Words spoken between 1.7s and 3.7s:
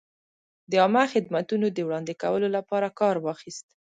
د وړاندې کولو لپاره کار واخیست.